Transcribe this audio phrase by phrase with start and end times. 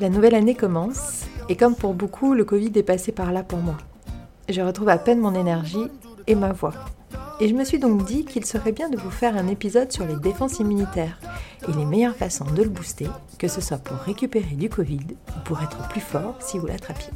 [0.00, 3.58] La nouvelle année commence, et comme pour beaucoup, le Covid est passé par là pour
[3.58, 3.76] moi.
[4.48, 5.88] Je retrouve à peine mon énergie
[6.26, 6.72] et ma voix.
[7.38, 10.06] Et je me suis donc dit qu'il serait bien de vous faire un épisode sur
[10.06, 11.20] les défenses immunitaires
[11.68, 13.08] et les meilleures façons de le booster,
[13.38, 17.12] que ce soit pour récupérer du Covid ou pour être plus fort si vous l'attrapiez.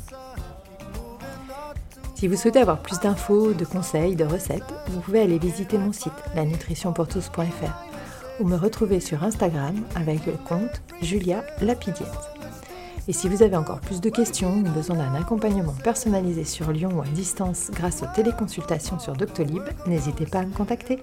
[2.16, 5.92] Si vous souhaitez avoir plus d'infos, de conseils, de recettes, vous pouvez aller visiter mon
[5.92, 12.34] site lanutritionpourtous.fr ou me retrouver sur Instagram avec le compte Julia Lapidiette.
[13.06, 16.91] Et si vous avez encore plus de questions ou besoin d'un accompagnement personnalisé sur Lyon
[16.94, 21.02] ou à distance grâce aux téléconsultations sur Doctolib, n'hésitez pas à me contacter.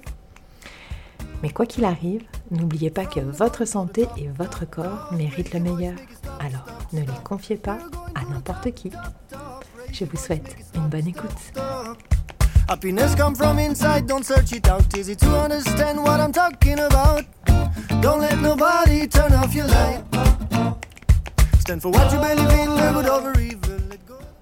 [1.43, 5.93] Mais quoi qu'il arrive, n'oubliez pas que votre santé et votre corps méritent le meilleur.
[6.39, 7.77] Alors, ne les confiez pas
[8.15, 8.91] à n'importe qui.
[9.91, 11.29] Je vous souhaite une bonne écoute.
[12.67, 14.97] Happiness from inside, don't search it out.
[14.97, 17.25] Easy to understand what I'm talking about.
[18.01, 20.70] Don't let nobody turn off your light.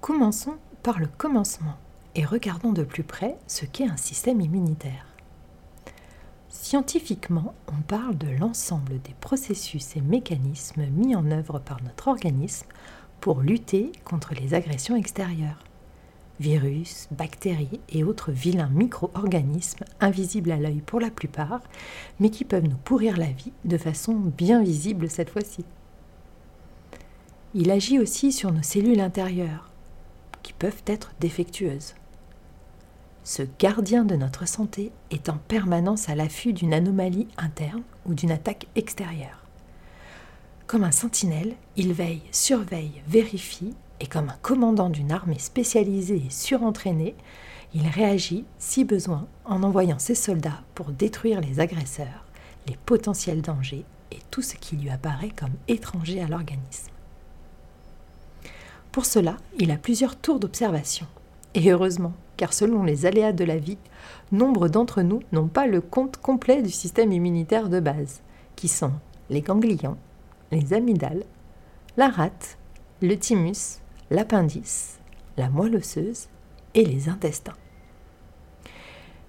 [0.00, 1.76] Commençons par le commencement
[2.16, 5.06] et regardons de plus près ce qu'est un système immunitaire.
[6.48, 12.66] Scientifiquement, on parle de l'ensemble des processus et mécanismes mis en œuvre par notre organisme
[13.20, 15.62] pour lutter contre les agressions extérieures.
[16.40, 21.60] Virus, bactéries et autres vilains micro-organismes invisibles à l'œil pour la plupart,
[22.18, 25.64] mais qui peuvent nous pourrir la vie de façon bien visible cette fois-ci.
[27.52, 29.68] Il agit aussi sur nos cellules intérieures,
[30.44, 31.94] qui peuvent être défectueuses.
[33.24, 38.30] Ce gardien de notre santé est en permanence à l'affût d'une anomalie interne ou d'une
[38.30, 39.44] attaque extérieure.
[40.68, 46.30] Comme un sentinelle, il veille, surveille, vérifie, et comme un commandant d'une armée spécialisée et
[46.30, 47.16] surentraînée,
[47.74, 52.24] il réagit, si besoin, en envoyant ses soldats pour détruire les agresseurs,
[52.68, 56.92] les potentiels dangers et tout ce qui lui apparaît comme étranger à l'organisme.
[58.92, 61.06] Pour cela, il a plusieurs tours d'observation.
[61.54, 63.78] Et heureusement, car selon les aléas de la vie,
[64.32, 68.20] nombre d'entre nous n'ont pas le compte complet du système immunitaire de base,
[68.56, 68.92] qui sont
[69.28, 69.96] les ganglions,
[70.50, 71.24] les amygdales,
[71.96, 72.58] la rate,
[73.00, 73.80] le thymus,
[74.10, 74.98] l'appendice,
[75.36, 76.28] la moelle osseuse
[76.74, 77.56] et les intestins.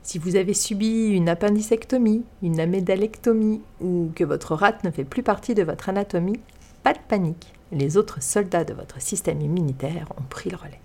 [0.04, 5.22] Si vous avez subi une appendicectomie, une amygdalectomie ou que votre rate ne fait plus
[5.22, 6.40] partie de votre anatomie,
[6.84, 10.82] pas de panique les autres soldats de votre système immunitaire ont pris le relais.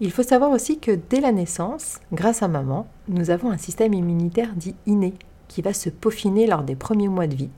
[0.00, 3.94] Il faut savoir aussi que dès la naissance, grâce à maman, nous avons un système
[3.94, 5.14] immunitaire dit inné
[5.48, 7.50] qui va se peaufiner lors des premiers mois de vie,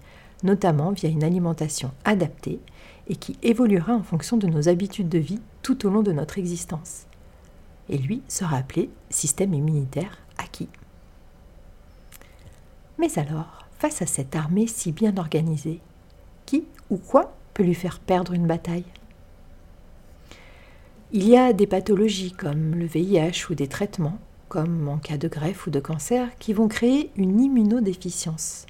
[0.43, 2.61] notamment via une alimentation adaptée
[3.09, 6.39] et qui évoluera en fonction de nos habitudes de vie tout au long de notre
[6.39, 7.07] existence.
[7.89, 10.69] Et lui sera appelé système immunitaire acquis.
[12.99, 15.81] Mais alors, face à cette armée si bien organisée,
[16.91, 18.85] ou quoi peut lui faire perdre une bataille?
[21.13, 24.19] Il y a des pathologies comme le VIH ou des traitements,
[24.49, 28.67] comme en cas de greffe ou de cancer, qui vont créer une immunodéficience.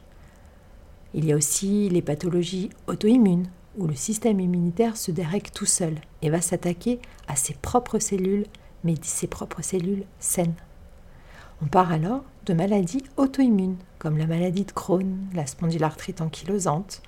[1.14, 3.48] Il y a aussi les pathologies auto-immunes,
[3.78, 8.46] où le système immunitaire se dérègle tout seul et va s'attaquer à ses propres cellules,
[8.84, 10.54] mais ses propres cellules saines.
[11.62, 17.00] On parle alors de maladies auto-immunes, comme la maladie de Crohn, la spondylarthrite ankylosante,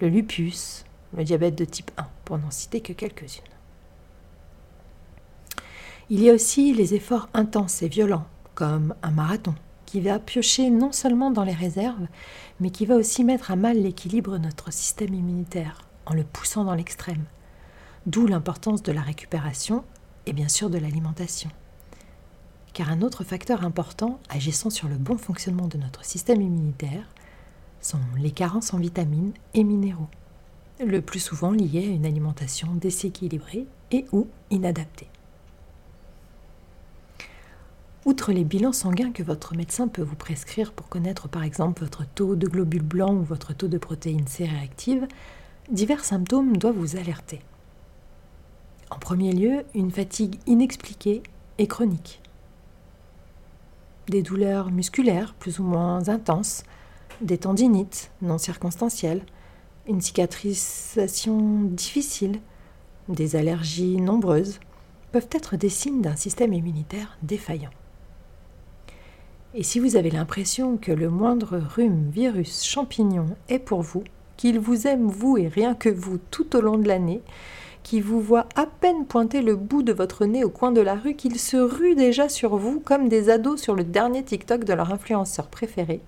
[0.00, 0.84] le lupus,
[1.16, 3.42] le diabète de type 1, pour n'en citer que quelques-unes.
[6.08, 9.54] Il y a aussi les efforts intenses et violents, comme un marathon,
[9.86, 12.06] qui va piocher non seulement dans les réserves,
[12.60, 16.64] mais qui va aussi mettre à mal l'équilibre de notre système immunitaire, en le poussant
[16.64, 17.24] dans l'extrême.
[18.06, 19.84] D'où l'importance de la récupération
[20.26, 21.50] et bien sûr de l'alimentation.
[22.72, 27.08] Car un autre facteur important agissant sur le bon fonctionnement de notre système immunitaire,
[27.86, 30.08] sont les carences en vitamines et minéraux,
[30.84, 35.08] le plus souvent liées à une alimentation déséquilibrée et ou inadaptée.
[38.04, 42.04] Outre les bilans sanguins que votre médecin peut vous prescrire pour connaître par exemple votre
[42.04, 44.48] taux de globules blancs ou votre taux de protéines C
[45.70, 47.40] divers symptômes doivent vous alerter.
[48.90, 51.22] En premier lieu, une fatigue inexpliquée
[51.58, 52.20] et chronique.
[54.08, 56.62] Des douleurs musculaires plus ou moins intenses,
[57.20, 59.22] des tendinites non circonstancielles,
[59.88, 62.40] une cicatrisation difficile,
[63.08, 64.58] des allergies nombreuses
[65.12, 67.70] peuvent être des signes d'un système immunitaire défaillant.
[69.54, 74.04] Et si vous avez l'impression que le moindre rhume, virus, champignon est pour vous,
[74.36, 77.22] qu'il vous aime vous et rien que vous tout au long de l'année,
[77.82, 80.96] qui vous voit à peine pointer le bout de votre nez au coin de la
[80.96, 84.72] rue, qu'il se rue déjà sur vous comme des ados sur le dernier TikTok de
[84.72, 86.00] leur influenceur préféré,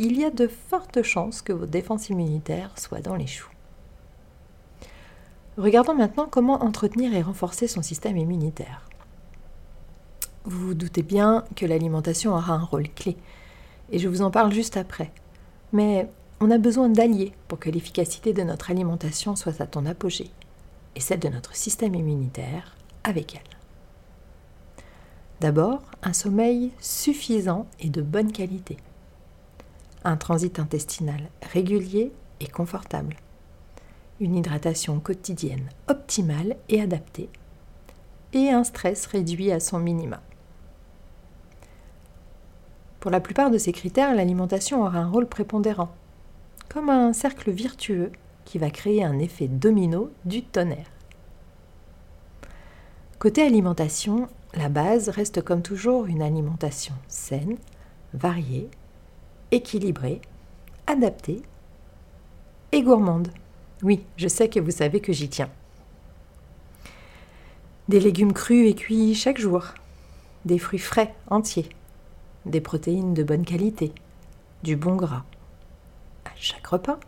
[0.00, 3.50] il y a de fortes chances que vos défenses immunitaires soient dans les choux.
[5.58, 8.88] Regardons maintenant comment entretenir et renforcer son système immunitaire.
[10.46, 13.18] Vous vous doutez bien que l'alimentation aura un rôle clé,
[13.92, 15.12] et je vous en parle juste après.
[15.74, 16.08] Mais
[16.40, 20.30] on a besoin d'alliés pour que l'efficacité de notre alimentation soit à ton apogée,
[20.96, 22.74] et celle de notre système immunitaire
[23.04, 23.58] avec elle.
[25.40, 28.78] D'abord, un sommeil suffisant et de bonne qualité.
[30.02, 32.10] Un transit intestinal régulier
[32.40, 33.16] et confortable.
[34.18, 37.28] Une hydratation quotidienne optimale et adaptée.
[38.32, 40.22] Et un stress réduit à son minima.
[42.98, 45.90] Pour la plupart de ces critères, l'alimentation aura un rôle prépondérant,
[46.68, 48.12] comme un cercle virtueux
[48.44, 50.90] qui va créer un effet domino du tonnerre.
[53.18, 57.56] Côté alimentation, la base reste comme toujours une alimentation saine,
[58.14, 58.70] variée,
[59.50, 60.20] équilibrée,
[60.86, 61.42] adaptée
[62.72, 63.28] et gourmande.
[63.82, 65.50] Oui, je sais que vous savez que j'y tiens.
[67.88, 69.64] Des légumes crus et cuits chaque jour,
[70.44, 71.68] des fruits frais entiers,
[72.46, 73.92] des protéines de bonne qualité,
[74.62, 75.24] du bon gras
[76.24, 77.00] à chaque repas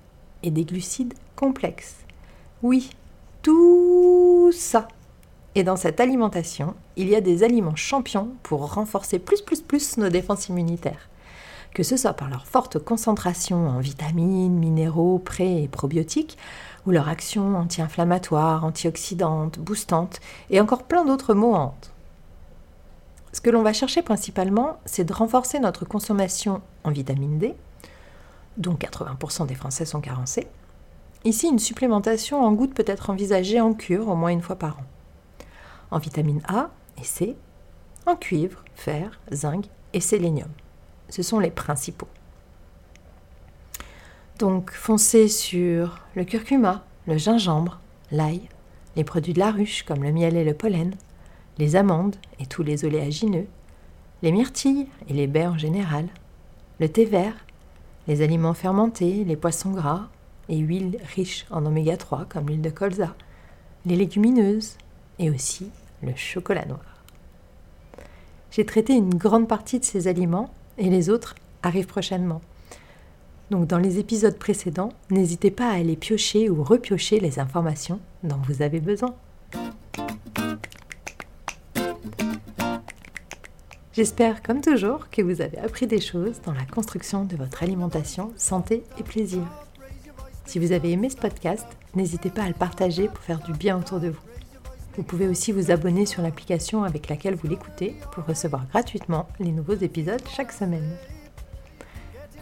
[0.42, 1.98] et des glucides complexes.
[2.62, 2.90] Oui,
[3.42, 4.88] tout ça.
[5.54, 9.98] Et dans cette alimentation, il y a des aliments champions pour renforcer plus plus plus
[9.98, 11.08] nos défenses immunitaires.
[11.74, 16.36] Que ce soit par leur forte concentration en vitamines, minéraux, pré et probiotiques,
[16.86, 20.20] ou leur action anti-inflammatoire, antioxydante, boostante,
[20.50, 21.92] et encore plein d'autres mots hantes.
[23.32, 27.54] Ce que l'on va chercher principalement, c'est de renforcer notre consommation en vitamine D,
[28.58, 30.48] dont 80% des Français sont carencés.
[31.24, 34.78] Ici, une supplémentation en gouttes peut être envisagée en cure au moins une fois par
[34.78, 34.84] an.
[35.90, 36.68] En vitamine A
[37.00, 37.36] et C,
[38.06, 40.50] en cuivre, fer, zinc et sélénium.
[41.12, 42.08] Ce sont les principaux.
[44.38, 47.80] Donc foncez sur le curcuma, le gingembre,
[48.10, 48.48] l'ail,
[48.96, 50.94] les produits de la ruche comme le miel et le pollen,
[51.58, 53.46] les amandes et tous les oléagineux,
[54.22, 56.08] les myrtilles et les baies en général,
[56.80, 57.44] le thé vert,
[58.08, 60.08] les aliments fermentés, les poissons gras
[60.48, 63.14] et huiles riches en oméga 3 comme l'huile de colza,
[63.84, 64.78] les légumineuses
[65.18, 65.68] et aussi
[66.02, 67.04] le chocolat noir.
[68.50, 72.40] J'ai traité une grande partie de ces aliments et les autres arrivent prochainement.
[73.50, 78.40] Donc dans les épisodes précédents, n'hésitez pas à aller piocher ou repiocher les informations dont
[78.48, 79.14] vous avez besoin.
[83.92, 88.32] J'espère, comme toujours, que vous avez appris des choses dans la construction de votre alimentation,
[88.36, 89.42] santé et plaisir.
[90.46, 93.78] Si vous avez aimé ce podcast, n'hésitez pas à le partager pour faire du bien
[93.78, 94.31] autour de vous.
[94.96, 99.50] Vous pouvez aussi vous abonner sur l'application avec laquelle vous l'écoutez pour recevoir gratuitement les
[99.50, 100.96] nouveaux épisodes chaque semaine.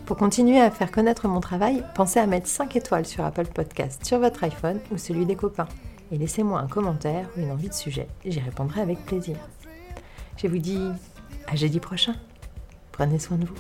[0.04, 4.04] Pour continuer à faire connaître mon travail, pensez à mettre 5 étoiles sur Apple Podcast
[4.04, 5.68] sur votre iPhone ou celui des copains
[6.12, 9.36] et laissez-moi un commentaire ou une envie de sujet, j'y répondrai avec plaisir.
[10.36, 10.88] Je vous dis
[11.46, 12.14] à jeudi prochain.
[12.92, 13.54] Prenez soin de vous.